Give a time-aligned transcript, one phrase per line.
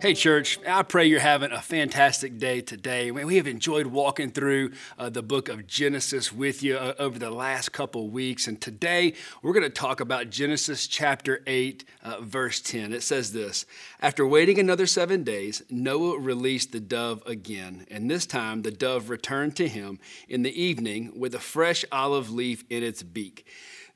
[0.00, 3.10] Hey, church, I pray you're having a fantastic day today.
[3.10, 7.30] We have enjoyed walking through uh, the book of Genesis with you uh, over the
[7.30, 8.46] last couple weeks.
[8.46, 12.92] And today we're going to talk about Genesis chapter 8, uh, verse 10.
[12.92, 13.64] It says this
[14.00, 17.86] After waiting another seven days, Noah released the dove again.
[17.90, 22.30] And this time the dove returned to him in the evening with a fresh olive
[22.30, 23.46] leaf in its beak.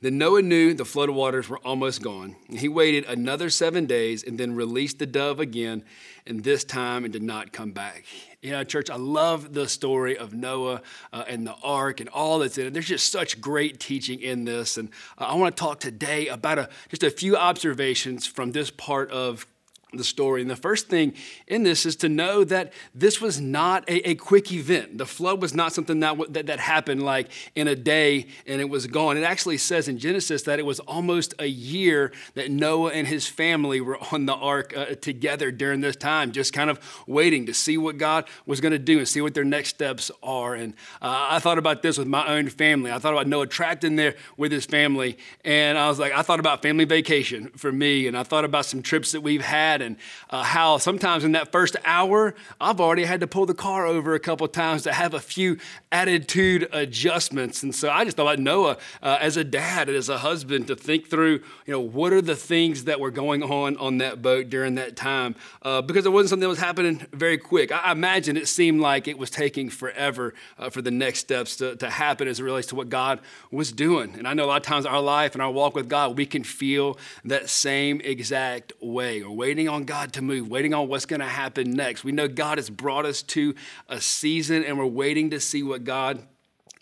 [0.00, 2.36] Then Noah knew the flood waters were almost gone.
[2.48, 5.84] He waited another seven days and then released the dove again,
[6.24, 8.04] and this time it did not come back.
[8.40, 12.38] You know, church, I love the story of Noah uh, and the ark and all
[12.38, 12.74] that's in it.
[12.74, 14.76] There's just such great teaching in this.
[14.76, 18.70] And uh, I want to talk today about a, just a few observations from this
[18.70, 19.48] part of
[19.94, 20.42] the story.
[20.42, 21.14] And the first thing
[21.46, 24.98] in this is to know that this was not a, a quick event.
[24.98, 28.68] The flood was not something that, that, that, happened like in a day and it
[28.68, 29.16] was gone.
[29.16, 33.26] It actually says in Genesis that it was almost a year that Noah and his
[33.26, 37.54] family were on the ark uh, together during this time, just kind of waiting to
[37.54, 40.54] see what God was going to do and see what their next steps are.
[40.54, 42.92] And uh, I thought about this with my own family.
[42.92, 45.16] I thought about Noah trapped in there with his family.
[45.46, 48.06] And I was like, I thought about family vacation for me.
[48.06, 49.96] And I thought about some trips that we've had and
[50.30, 54.14] uh, how sometimes in that first hour, I've already had to pull the car over
[54.14, 55.58] a couple times to have a few
[55.90, 57.62] attitude adjustments.
[57.62, 60.66] And so I just thought about Noah uh, as a dad and as a husband
[60.68, 64.22] to think through, you know, what are the things that were going on on that
[64.22, 65.34] boat during that time?
[65.62, 67.72] Uh, because it wasn't something that was happening very quick.
[67.72, 71.56] I, I imagine it seemed like it was taking forever uh, for the next steps
[71.56, 73.20] to, to happen as it relates to what God
[73.50, 74.14] was doing.
[74.14, 76.26] And I know a lot of times our life and our walk with God, we
[76.26, 79.22] can feel that same exact way.
[79.22, 82.04] We're waiting on God to move, waiting on what's going to happen next.
[82.04, 83.54] We know God has brought us to
[83.88, 86.26] a season and we're waiting to see what God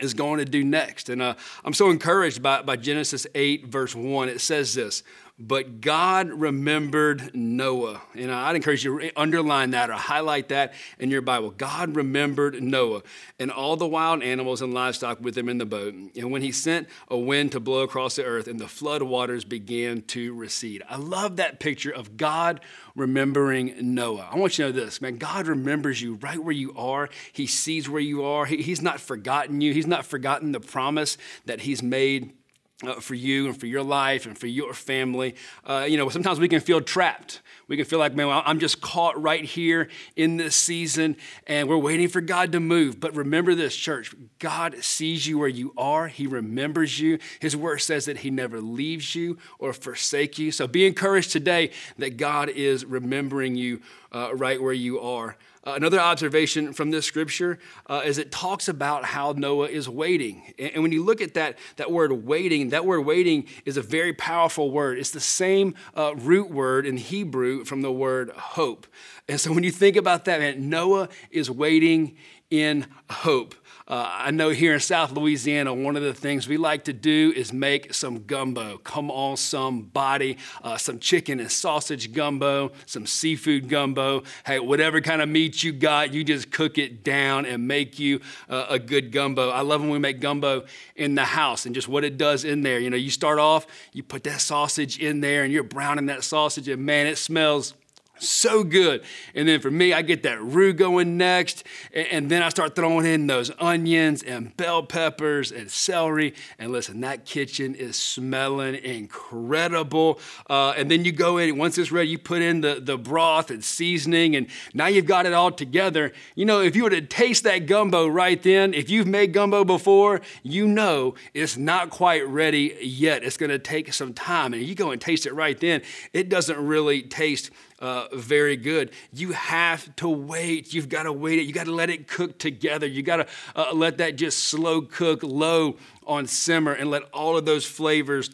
[0.00, 1.08] is going to do next.
[1.08, 1.34] And uh,
[1.64, 4.28] I'm so encouraged by, by Genesis 8, verse 1.
[4.28, 5.02] It says this
[5.38, 8.00] but God remembered Noah.
[8.14, 11.50] And I'd encourage you to underline that or highlight that in your Bible.
[11.50, 13.02] God remembered Noah
[13.40, 15.92] and all the wild animals and livestock with him in the boat.
[15.92, 19.44] And when he sent a wind to blow across the earth, and the flood waters
[19.44, 20.82] began to recede.
[20.88, 22.60] I love that picture of God
[22.94, 24.28] remembering Noah.
[24.30, 25.16] I want you to know this, man.
[25.16, 27.08] God remembers you right where you are.
[27.32, 28.44] He sees where you are.
[28.44, 29.72] He, he's not forgotten you.
[29.72, 32.34] He's not forgotten the promise that he's made
[32.82, 35.36] uh, for you and for your life and for your family.
[35.64, 37.40] Uh, you know, sometimes we can feel trapped.
[37.68, 41.68] We can feel like, man, well, I'm just caught right here in this season and
[41.68, 43.00] we're waiting for God to move.
[43.00, 47.18] But remember this, church God sees you where you are, He remembers you.
[47.40, 50.50] His word says that He never leaves you or forsake you.
[50.50, 53.80] So be encouraged today that God is remembering you
[54.12, 55.36] uh, right where you are.
[55.66, 57.58] Uh, another observation from this scripture
[57.88, 60.52] uh, is it talks about how Noah is waiting.
[60.58, 63.82] And, and, when you look at that, that word waiting, that word waiting is a
[63.82, 64.98] very powerful word.
[64.98, 68.86] It's the same uh, root word in Hebrew from the word hope.
[69.26, 72.16] And so when you think about that, man, Noah is waiting
[72.50, 73.54] in hope.
[73.86, 77.34] Uh, I know here in South Louisiana, one of the things we like to do
[77.36, 78.78] is make some gumbo.
[78.78, 80.38] Come on, somebody.
[80.62, 84.22] Uh, some chicken and sausage gumbo, some seafood gumbo.
[84.46, 88.20] Hey, whatever kind of meat you got, you just cook it down and make you
[88.48, 89.50] uh, a good gumbo.
[89.50, 90.64] I love when we make gumbo
[90.96, 92.78] in the house and just what it does in there.
[92.78, 96.24] You know, you start off, you put that sausage in there and you're browning that
[96.24, 97.74] sausage, and man, it smells
[98.18, 99.02] so good.
[99.34, 101.64] And then for me, I get that roux going next.
[101.92, 106.34] And then I start throwing in those onions and bell peppers and celery.
[106.58, 110.20] And listen, that kitchen is smelling incredible.
[110.48, 113.50] Uh, and then you go in, once it's ready, you put in the, the broth
[113.50, 114.36] and seasoning.
[114.36, 116.12] And now you've got it all together.
[116.34, 119.64] You know, if you were to taste that gumbo right then, if you've made gumbo
[119.64, 123.24] before, you know it's not quite ready yet.
[123.24, 124.54] It's going to take some time.
[124.54, 125.82] And you go and taste it right then,
[126.12, 128.90] it doesn't really taste uh, very good.
[129.12, 130.72] You have to wait.
[130.72, 131.42] You've got to wait it.
[131.42, 132.86] You got to let it cook together.
[132.86, 133.26] You got to
[133.56, 135.76] uh, let that just slow cook low
[136.06, 138.30] on simmer and let all of those flavors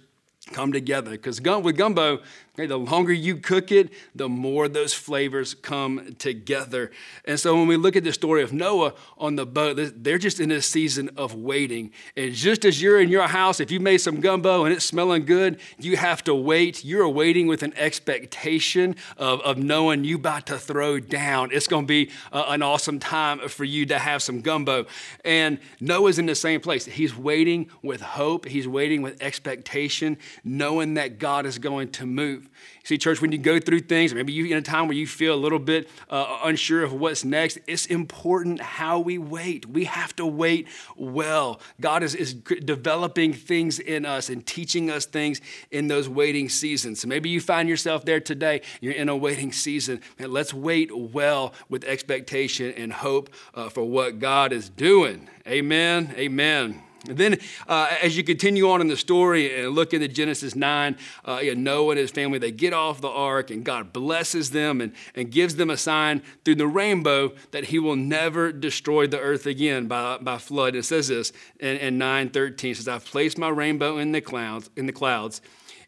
[0.52, 1.12] come together.
[1.12, 2.20] Because with gumbo,
[2.60, 6.90] Okay, the longer you cook it, the more those flavors come together.
[7.24, 10.40] And so when we look at the story of Noah on the boat, they're just
[10.40, 11.90] in a season of waiting.
[12.18, 15.24] And just as you're in your house, if you made some gumbo and it's smelling
[15.24, 16.84] good, you have to wait.
[16.84, 21.52] You're waiting with an expectation of, of knowing you about to throw down.
[21.52, 24.84] It's going to be uh, an awesome time for you to have some gumbo.
[25.24, 26.84] And Noah's in the same place.
[26.84, 28.44] He's waiting with hope.
[28.44, 32.50] He's waiting with expectation, knowing that God is going to move.
[32.85, 35.35] See, church, when you go through things, maybe you in a time where you feel
[35.35, 39.67] a little bit uh, unsure of what's next, it's important how we wait.
[39.67, 40.67] We have to wait
[40.97, 41.61] well.
[41.81, 47.00] God is, is developing things in us and teaching us things in those waiting seasons.
[47.00, 50.00] So maybe you find yourself there today, you're in a waiting season.
[50.19, 55.29] Man, let's wait well with expectation and hope uh, for what God is doing.
[55.47, 56.14] Amen.
[56.17, 56.82] Amen.
[57.08, 60.97] And then, uh, as you continue on in the story and look into Genesis 9,
[61.26, 64.50] uh, you know, Noah and his family, they get off the ark and God blesses
[64.50, 69.06] them and, and gives them a sign through the rainbow that he will never destroy
[69.06, 70.76] the earth again by, by flood.
[70.76, 74.87] It says this in, in 9.13, says, I've placed my rainbow in the clouds, in
[74.87, 75.41] the clouds.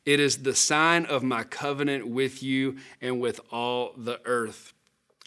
[0.05, 4.73] It is the sign of my covenant with you and with all the earth.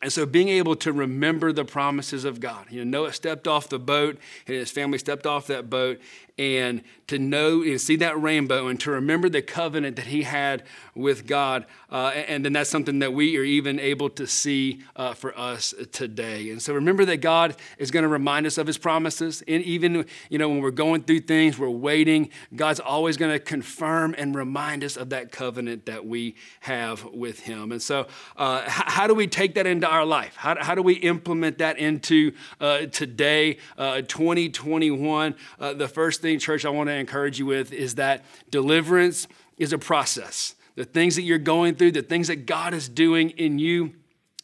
[0.05, 2.67] And so being able to remember the promises of God.
[2.69, 5.99] You know, Noah stepped off the boat and his family stepped off that boat
[6.37, 10.63] and to know and see that rainbow and to remember the covenant that he had
[10.95, 11.65] with God.
[11.89, 15.73] Uh, and then that's something that we are even able to see uh, for us
[15.91, 16.49] today.
[16.49, 19.43] And so remember that God is going to remind us of his promises.
[19.47, 23.39] And even, you know, when we're going through things, we're waiting, God's always going to
[23.39, 27.71] confirm and remind us of that covenant that we have with him.
[27.71, 30.35] And so, uh, how do we take that into our life?
[30.35, 35.35] How, how do we implement that into uh, today, uh, 2021?
[35.59, 39.27] Uh, the first thing, church, I want to encourage you with is that deliverance
[39.57, 40.55] is a process.
[40.75, 43.93] The things that you're going through, the things that God is doing in you,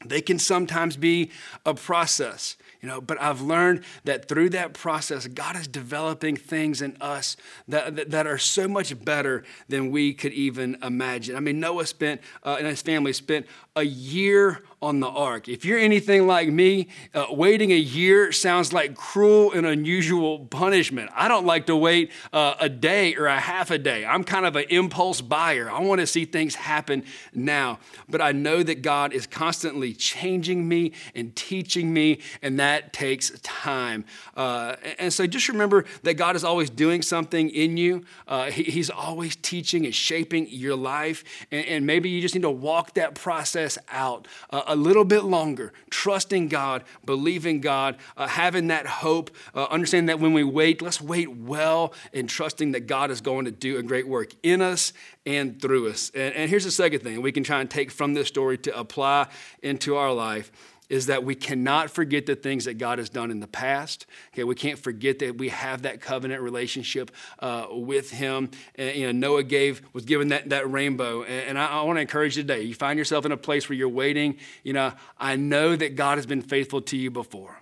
[0.05, 1.29] they can sometimes be
[1.65, 6.81] a process you know but i've learned that through that process god is developing things
[6.81, 7.37] in us
[7.67, 11.85] that, that, that are so much better than we could even imagine i mean noah
[11.85, 13.45] spent uh, and his family spent
[13.75, 15.47] a year on the ark.
[15.47, 21.11] If you're anything like me, uh, waiting a year sounds like cruel and unusual punishment.
[21.13, 24.03] I don't like to wait uh, a day or a half a day.
[24.05, 25.69] I'm kind of an impulse buyer.
[25.69, 27.77] I want to see things happen now.
[28.09, 33.31] But I know that God is constantly changing me and teaching me, and that takes
[33.41, 34.05] time.
[34.35, 38.63] Uh, and so just remember that God is always doing something in you, uh, he,
[38.63, 41.23] He's always teaching and shaping your life.
[41.51, 45.23] And, and, maybe you just need to walk that process out uh, a little bit
[45.23, 50.81] longer, trusting God, believing God, uh, having that hope, uh, understanding that when we wait,
[50.81, 54.61] let's wait well and trusting that God is going to do a great work in
[54.61, 54.93] us
[55.25, 56.11] and through us.
[56.15, 58.77] And, and here's the second thing we can try and take from this story to
[58.77, 59.27] apply
[59.61, 60.51] into our life
[60.91, 64.05] is that we cannot forget the things that God has done in the past.
[64.33, 68.51] Okay, we can't forget that we have that covenant relationship uh, with Him.
[68.75, 71.95] And, you know, Noah gave was given that that rainbow, and, and I, I want
[71.95, 72.63] to encourage you today.
[72.63, 74.37] You find yourself in a place where you're waiting.
[74.63, 77.57] You know, I know that God has been faithful to you before.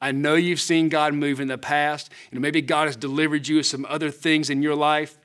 [0.00, 2.10] I know you've seen God move in the past.
[2.30, 5.18] Know, maybe God has delivered you of some other things in your life.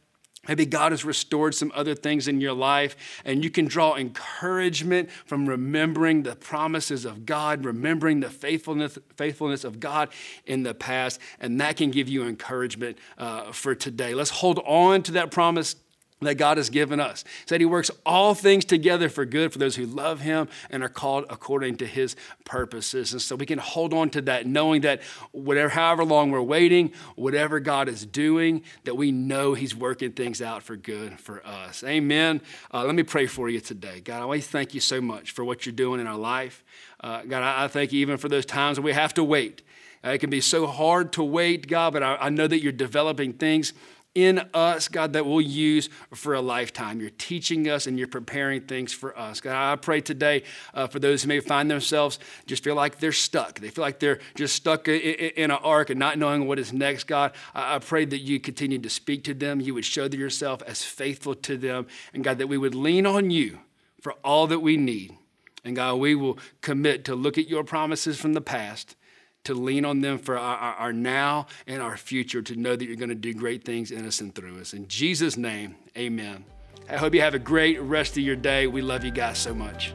[0.48, 2.96] Maybe God has restored some other things in your life,
[3.26, 9.64] and you can draw encouragement from remembering the promises of God, remembering the faithfulness, faithfulness
[9.64, 10.10] of God
[10.46, 14.14] in the past, and that can give you encouragement uh, for today.
[14.14, 15.76] Let's hold on to that promise
[16.22, 17.24] that God has given us.
[17.46, 20.90] Said he works all things together for good for those who love him and are
[20.90, 23.14] called according to his purposes.
[23.14, 26.92] And so we can hold on to that, knowing that whatever, however long we're waiting,
[27.16, 31.84] whatever God is doing, that we know he's working things out for good for us.
[31.84, 32.42] Amen.
[32.74, 34.00] Uh, let me pray for you today.
[34.00, 36.64] God, I to thank you so much for what you're doing in our life.
[37.00, 39.62] Uh, God, I, I thank you even for those times when we have to wait.
[40.04, 42.72] Uh, it can be so hard to wait, God, but I, I know that you're
[42.72, 43.74] developing things
[44.18, 47.00] in us, God, that we'll use for a lifetime.
[47.00, 49.40] You're teaching us and you're preparing things for us.
[49.40, 50.42] God, I pray today
[50.74, 53.60] uh, for those who may find themselves just feel like they're stuck.
[53.60, 56.74] They feel like they're just stuck in, in an ark and not knowing what is
[56.74, 57.04] next.
[57.04, 59.62] God, I, I pray that you continue to speak to them.
[59.62, 61.86] You would show yourself as faithful to them.
[62.12, 63.60] And God, that we would lean on you
[64.02, 65.16] for all that we need.
[65.64, 68.96] And God, we will commit to look at your promises from the past
[69.48, 72.86] to lean on them for our, our, our, now and our future, to know that
[72.86, 74.74] you're going to do great things in us and through us.
[74.74, 76.44] In Jesus' name, amen.
[76.90, 78.68] I hope you have a great rest of your day.
[78.68, 79.94] We love you guys so much.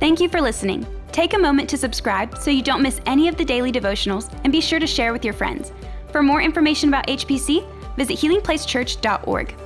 [0.00, 0.84] Thank you for listening.
[1.12, 4.52] Take a moment to subscribe so you don't miss any of the daily devotionals and
[4.52, 5.72] be sure to share with your friends.
[6.10, 7.64] For more information about HPC,
[7.96, 9.61] visit healingplacechurch.org.